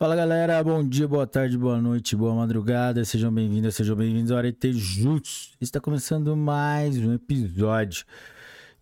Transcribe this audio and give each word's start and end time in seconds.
Fala 0.00 0.16
galera, 0.16 0.64
bom 0.64 0.82
dia, 0.82 1.06
boa 1.06 1.26
tarde, 1.26 1.58
boa 1.58 1.78
noite, 1.78 2.16
boa 2.16 2.34
madrugada, 2.34 3.04
sejam 3.04 3.30
bem-vindos, 3.30 3.74
sejam 3.74 3.94
bem-vindos 3.94 4.32
ao 4.32 4.38
Arete 4.38 4.72
Juts. 4.72 5.52
Está 5.60 5.78
começando 5.78 6.34
mais 6.34 6.96
um 6.96 7.12
episódio. 7.12 8.06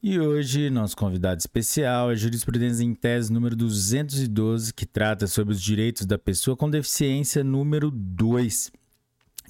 E 0.01 0.21
hoje, 0.21 0.71
nosso 0.71 0.97
convidado 0.97 1.41
especial 1.41 2.13
é 2.13 2.15
Jurisprudência 2.15 2.85
em 2.85 2.95
Tese 2.95 3.33
número 3.33 3.57
212, 3.57 4.73
que 4.73 4.87
trata 4.87 5.27
sobre 5.27 5.53
os 5.53 5.61
direitos 5.61 6.07
da 6.07 6.17
pessoa 6.17 6.57
com 6.57 6.71
deficiência 6.71 7.43
número 7.43 7.91
2 7.91 8.71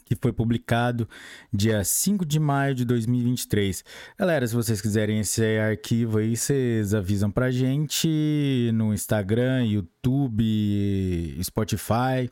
que 0.09 0.17
foi 0.21 0.33
publicado 0.33 1.07
dia 1.53 1.85
5 1.85 2.25
de 2.25 2.41
maio 2.41 2.75
de 2.75 2.85
2023. 2.85 3.85
Galera, 4.19 4.47
se 4.47 4.55
vocês 4.55 4.81
quiserem 4.81 5.21
esse 5.21 5.43
arquivo 5.59 6.19
aí, 6.19 6.35
vocês 6.35 6.95
avisam 6.95 7.31
pra 7.31 7.51
gente 7.51 8.71
no 8.73 8.95
Instagram, 8.95 9.67
YouTube, 9.67 11.39
Spotify. 11.43 12.31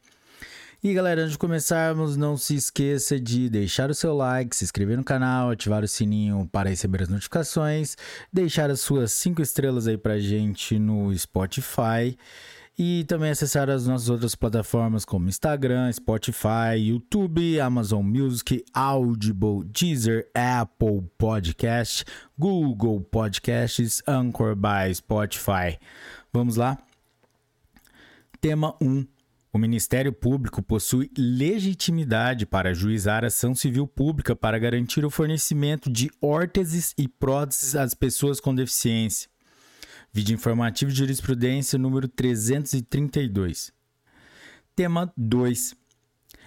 E 0.82 0.94
galera, 0.94 1.22
antes 1.22 1.32
de 1.32 1.38
começarmos, 1.38 2.16
não 2.16 2.36
se 2.36 2.54
esqueça 2.54 3.18
de 3.18 3.48
deixar 3.50 3.90
o 3.90 3.94
seu 3.94 4.14
like, 4.14 4.54
se 4.54 4.64
inscrever 4.64 4.96
no 4.96 5.04
canal, 5.04 5.50
ativar 5.50 5.82
o 5.82 5.88
sininho 5.88 6.48
para 6.50 6.70
receber 6.70 7.02
as 7.02 7.08
notificações, 7.08 7.96
deixar 8.32 8.70
as 8.70 8.80
suas 8.80 9.10
5 9.12 9.42
estrelas 9.42 9.86
aí 9.86 9.98
pra 9.98 10.18
gente 10.18 10.78
no 10.78 11.16
Spotify 11.16 12.16
e 12.78 13.04
também 13.04 13.30
acessar 13.30 13.70
as 13.70 13.86
nossas 13.86 14.10
outras 14.10 14.34
plataformas 14.34 15.04
como 15.04 15.28
Instagram, 15.28 15.90
Spotify, 15.92 16.76
YouTube, 16.76 17.58
Amazon 17.58 18.04
Music, 18.04 18.62
Audible, 18.74 19.64
Deezer, 19.64 20.28
Apple 20.34 21.08
Podcast, 21.16 22.04
Google 22.38 23.00
Podcasts, 23.00 24.02
Anchor 24.06 24.54
by 24.54 24.94
Spotify. 24.94 25.78
Vamos 26.32 26.56
lá? 26.56 26.76
Tema 28.40 28.76
1. 28.82 29.06
O 29.56 29.58
Ministério 29.58 30.12
Público 30.12 30.62
possui 30.62 31.10
legitimidade 31.16 32.44
para 32.44 32.70
ajuizar 32.70 33.24
ação 33.24 33.54
civil 33.54 33.86
pública 33.86 34.36
para 34.36 34.58
garantir 34.58 35.02
o 35.02 35.10
fornecimento 35.10 35.90
de 35.90 36.10
órteses 36.20 36.92
e 36.98 37.08
próteses 37.08 37.74
às 37.74 37.94
pessoas 37.94 38.38
com 38.38 38.54
deficiência. 38.54 39.30
Vídeo 40.16 40.32
informativo 40.32 40.90
de 40.90 40.96
jurisprudência 40.96 41.78
número 41.78 42.08
332. 42.08 43.70
Tema 44.74 45.12
2. 45.14 45.76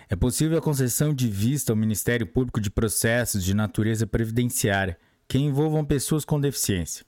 É 0.09 0.15
possível 0.15 0.57
a 0.57 0.61
concessão 0.61 1.13
de 1.13 1.27
vista 1.27 1.71
ao 1.71 1.75
Ministério 1.75 2.25
Público 2.25 2.59
de 2.59 2.71
processos 2.71 3.43
de 3.43 3.53
natureza 3.53 4.07
previdenciária 4.07 4.97
que 5.27 5.37
envolvam 5.37 5.85
pessoas 5.85 6.25
com 6.25 6.41
deficiência. 6.41 7.05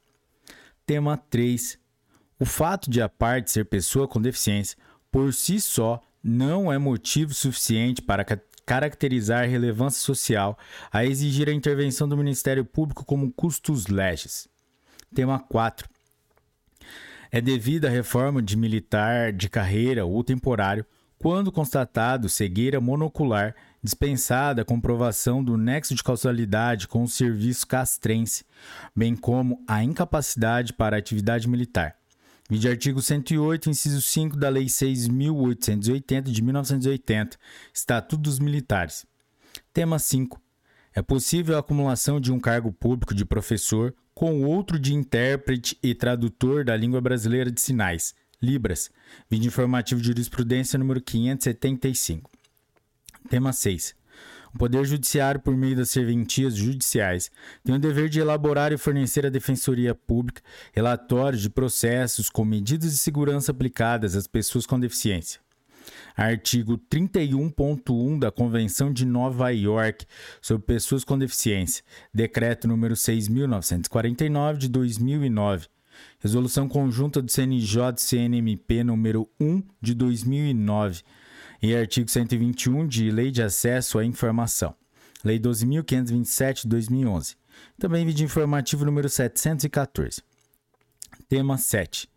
Tema 0.85 1.17
3. 1.17 1.79
O 2.39 2.45
fato 2.45 2.91
de 2.91 3.01
a 3.01 3.09
parte 3.09 3.49
ser 3.49 3.65
pessoa 3.65 4.07
com 4.07 4.21
deficiência, 4.21 4.77
por 5.11 5.33
si 5.33 5.59
só, 5.59 5.99
não 6.23 6.71
é 6.71 6.77
motivo 6.77 7.33
suficiente 7.33 8.03
para 8.03 8.23
caracterizar 8.67 9.49
relevância 9.49 9.99
social 9.99 10.55
a 10.91 11.03
exigir 11.03 11.49
a 11.49 11.53
intervenção 11.53 12.07
do 12.07 12.15
Ministério 12.15 12.63
Público 12.63 13.03
como 13.03 13.31
custos 13.31 13.87
legis. 13.87 14.47
Tema 15.11 15.39
4 15.39 15.89
é 17.31 17.39
devida 17.39 17.87
à 17.87 17.91
reforma 17.91 18.41
de 18.41 18.57
militar 18.57 19.31
de 19.31 19.49
carreira 19.49 20.05
ou 20.05 20.23
temporário 20.23 20.85
quando 21.17 21.51
constatado 21.51 22.27
cegueira 22.27 22.81
monocular 22.81 23.55
dispensada 23.81 24.63
a 24.63 24.65
comprovação 24.65 25.43
do 25.43 25.55
nexo 25.55 25.95
de 25.95 26.03
causalidade 26.03 26.87
com 26.87 27.03
o 27.03 27.07
serviço 27.07 27.65
castrense, 27.65 28.43
bem 28.95 29.15
como 29.15 29.63
a 29.67 29.83
incapacidade 29.83 30.73
para 30.73 30.95
a 30.95 30.99
atividade 30.99 31.47
militar. 31.47 31.95
Vide 32.49 32.67
artigo 32.67 33.01
108, 33.01 33.69
inciso 33.69 34.01
5 34.01 34.35
da 34.35 34.49
Lei 34.49 34.65
6.880 34.65 36.23
de 36.23 36.41
1980, 36.41 37.37
Estatuto 37.73 38.21
dos 38.21 38.39
Militares. 38.39 39.05
Tema 39.73 39.97
5. 39.99 40.41
É 40.93 41.01
possível 41.01 41.55
a 41.55 41.59
acumulação 41.59 42.19
de 42.19 42.33
um 42.33 42.39
cargo 42.39 42.71
público 42.71 43.15
de 43.15 43.23
professor 43.23 43.93
com 44.13 44.43
outro 44.43 44.77
de 44.77 44.93
intérprete 44.93 45.77
e 45.81 45.95
tradutor 45.95 46.65
da 46.65 46.75
língua 46.75 46.99
brasileira 46.99 47.49
de 47.49 47.61
sinais, 47.61 48.13
Libras, 48.41 48.89
vídeo 49.29 49.47
informativo 49.47 50.01
de 50.01 50.07
jurisprudência 50.07 50.77
número 50.77 50.99
575. 50.99 52.29
Tema 53.29 53.53
6. 53.53 53.95
O 54.53 54.57
Poder 54.57 54.83
Judiciário, 54.83 55.39
por 55.39 55.55
meio 55.55 55.77
das 55.77 55.91
serventias 55.91 56.55
judiciais, 56.55 57.31
tem 57.63 57.73
o 57.73 57.79
dever 57.79 58.09
de 58.09 58.19
elaborar 58.19 58.73
e 58.73 58.77
fornecer 58.77 59.25
à 59.25 59.29
Defensoria 59.29 59.95
Pública 59.95 60.41
relatórios 60.73 61.41
de 61.41 61.49
processos 61.49 62.29
com 62.29 62.43
medidas 62.43 62.91
de 62.91 62.97
segurança 62.97 63.51
aplicadas 63.51 64.15
às 64.15 64.27
pessoas 64.27 64.65
com 64.65 64.77
deficiência 64.77 65.39
artigo 66.15 66.77
31.1 66.77 68.19
da 68.19 68.31
Convenção 68.31 68.91
de 68.91 69.05
Nova 69.05 69.49
York 69.49 70.05
sobre 70.41 70.65
Pessoas 70.65 71.03
com 71.03 71.17
Deficiência, 71.17 71.83
decreto 72.13 72.67
número 72.67 72.95
6.949 72.95 74.57
de 74.57 74.69
2009, 74.69 75.67
resolução 76.19 76.67
conjunta 76.67 77.21
do 77.21 77.31
CNJ 77.31 77.97
CNMP 77.97 78.83
número 78.83 79.29
1 79.39 79.63
de 79.81 79.93
2009 79.93 81.01
e 81.61 81.75
artigo 81.75 82.09
121 82.09 82.87
de 82.87 83.11
Lei 83.11 83.31
de 83.31 83.43
Acesso 83.43 83.99
à 83.99 84.05
Informação, 84.05 84.75
Lei 85.23 85.39
12.527 85.39 86.63
de 86.63 86.67
2011. 86.67 87.35
Também 87.77 88.05
vídeo 88.05 88.25
informativo 88.25 88.85
número 88.85 89.07
714. 89.07 90.21
Tema 91.29 91.57
7. 91.57 92.10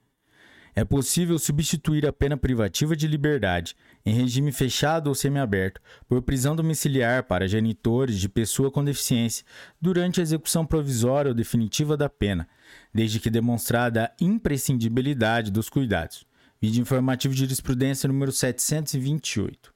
É 0.76 0.84
possível 0.84 1.38
substituir 1.38 2.04
a 2.04 2.12
pena 2.12 2.36
privativa 2.36 2.96
de 2.96 3.06
liberdade, 3.06 3.76
em 4.04 4.12
regime 4.12 4.50
fechado 4.50 5.06
ou 5.06 5.14
semiaberto, 5.14 5.80
por 6.08 6.20
prisão 6.20 6.56
domiciliar 6.56 7.24
para 7.24 7.46
genitores 7.46 8.18
de 8.18 8.28
pessoa 8.28 8.72
com 8.72 8.84
deficiência 8.84 9.44
durante 9.80 10.18
a 10.18 10.22
execução 10.22 10.66
provisória 10.66 11.28
ou 11.28 11.34
definitiva 11.34 11.96
da 11.96 12.08
pena, 12.08 12.48
desde 12.92 13.20
que 13.20 13.30
demonstrada 13.30 14.06
a 14.06 14.12
imprescindibilidade 14.20 15.52
dos 15.52 15.68
cuidados. 15.68 16.26
Vídeo 16.60 16.82
informativo 16.82 17.34
de 17.34 17.40
jurisprudência 17.40 18.08
número 18.08 18.32
728. 18.32 19.72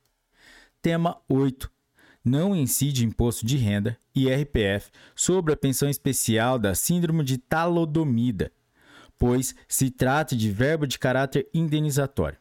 Tema 0.83 1.21
8. 1.29 1.71
Não 2.25 2.57
incide 2.57 3.05
imposto 3.05 3.47
de 3.47 3.57
renda, 3.57 3.97
IRPF, 4.15 4.91
sobre 5.15 5.53
a 5.53 5.57
pensão 5.57 5.89
especial 5.89 6.59
da 6.59 6.75
síndrome 6.75 7.23
de 7.23 7.39
talodomida, 7.39 8.51
pois 9.19 9.55
se 9.67 9.91
trata 9.91 10.37
de 10.37 10.51
verbo 10.51 10.87
de 10.87 10.99
caráter 10.99 11.49
indenizatório. 11.53 12.39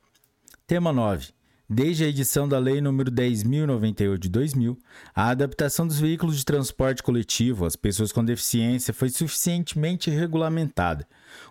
Tema 0.66 0.94
9. 0.94 1.30
Desde 1.70 2.06
a 2.06 2.08
edição 2.08 2.48
da 2.48 2.58
Lei 2.58 2.80
nº 2.80 3.10
10.098 3.10 4.18
de 4.18 4.30
2000, 4.30 4.80
a 5.14 5.30
adaptação 5.30 5.86
dos 5.86 6.00
veículos 6.00 6.38
de 6.38 6.46
transporte 6.46 7.04
coletivo 7.04 7.66
às 7.66 7.76
pessoas 7.76 8.14
com 8.14 8.24
deficiência 8.24 8.94
foi 8.94 9.10
suficientemente 9.10 10.10
regulamentada, 10.10 11.06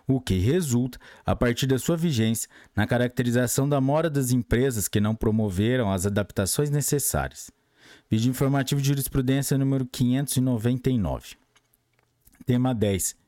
o 0.07 0.19
que 0.19 0.39
resulta, 0.39 0.97
a 1.23 1.35
partir 1.35 1.67
da 1.67 1.77
sua 1.77 1.95
vigência, 1.95 2.49
na 2.75 2.87
caracterização 2.87 3.69
da 3.69 3.79
mora 3.79 4.09
das 4.09 4.31
empresas 4.31 4.87
que 4.87 4.99
não 4.99 5.15
promoveram 5.15 5.91
as 5.91 6.07
adaptações 6.07 6.71
necessárias. 6.71 7.51
Vídeo 8.09 8.31
informativo 8.31 8.81
de 8.81 8.87
jurisprudência 8.87 9.55
número 9.55 9.85
599. 9.85 11.35
Tema 12.43 12.73
10 12.73 13.26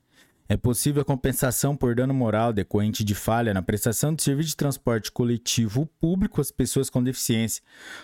é 0.50 0.58
possível 0.58 1.04
a 1.04 1.06
compensação 1.06 1.78
por 1.78 1.94
dano 1.94 2.12
moral 2.12 2.52
decorrente 2.52 3.04
de 3.04 3.14
falha 3.14 3.54
na 3.54 3.62
prestação 3.62 4.16
de 4.16 4.24
serviço 4.24 4.50
de 4.50 4.56
transporte 4.56 5.12
coletivo 5.12 5.86
público 6.02 6.42
às 6.42 6.50
pessoas 6.50 6.90
com 6.90 7.04
deficiência, 7.04 7.62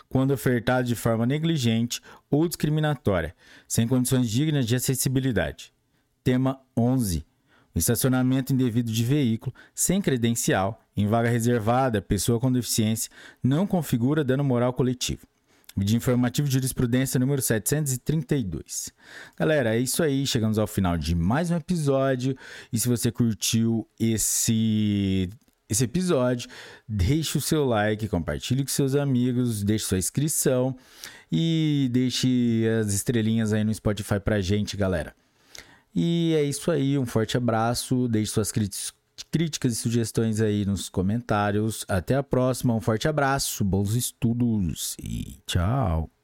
quando 0.07 0.29
ofertado 0.29 0.87
de 0.87 0.95
forma 0.95 1.25
negligente 1.25 1.99
ou 2.29 2.47
discriminatória, 2.47 3.35
sem 3.67 3.87
condições 3.87 4.29
dignas 4.29 4.67
de 4.67 4.75
acessibilidade. 4.75 5.73
Tema 6.23 6.61
11. 6.77 7.25
O 7.73 7.79
estacionamento 7.79 8.53
indevido 8.53 8.91
de 8.91 9.03
veículo 9.03 9.53
sem 9.73 9.99
credencial 9.99 10.79
em 10.95 11.07
vaga 11.07 11.29
reservada 11.29 11.97
à 11.97 12.01
pessoa 12.01 12.39
com 12.39 12.51
deficiência 12.51 13.11
não 13.41 13.65
configura 13.65 14.23
dano 14.23 14.43
moral 14.43 14.71
coletivo. 14.71 15.25
Vídeo 15.77 15.97
informativo 15.97 16.47
de 16.47 16.53
jurisprudência 16.53 17.19
número 17.19 17.41
732. 17.41 18.93
Galera, 19.37 19.75
é 19.75 19.79
isso 19.79 20.01
aí. 20.01 20.25
Chegamos 20.25 20.57
ao 20.57 20.65
final 20.65 20.97
de 20.97 21.13
mais 21.13 21.51
um 21.51 21.57
episódio. 21.57 22.33
E 22.71 22.79
se 22.79 22.87
você 22.87 23.11
curtiu 23.11 23.85
esse 23.99 25.29
esse 25.67 25.83
episódio, 25.83 26.49
deixe 26.87 27.37
o 27.37 27.41
seu 27.41 27.65
like, 27.65 28.07
compartilhe 28.07 28.63
com 28.63 28.69
seus 28.69 28.95
amigos, 28.95 29.65
deixe 29.65 29.83
sua 29.83 29.97
inscrição 29.97 30.77
e 31.29 31.89
deixe 31.91 32.63
as 32.79 32.93
estrelinhas 32.93 33.51
aí 33.51 33.65
no 33.65 33.73
Spotify 33.73 34.19
pra 34.19 34.39
gente, 34.39 34.77
galera. 34.77 35.13
E 35.93 36.33
é 36.37 36.43
isso 36.43 36.71
aí, 36.71 36.97
um 36.97 37.05
forte 37.05 37.35
abraço, 37.35 38.07
deixe 38.07 38.31
suas 38.31 38.49
críticas 38.49 38.93
críticas 39.23 39.73
e 39.73 39.75
sugestões 39.75 40.41
aí 40.41 40.65
nos 40.65 40.89
comentários. 40.89 41.85
Até 41.87 42.15
a 42.15 42.23
próxima, 42.23 42.75
um 42.75 42.81
forte 42.81 43.07
abraço, 43.07 43.63
bons 43.63 43.95
estudos 43.95 44.95
e 45.01 45.37
tchau. 45.45 46.14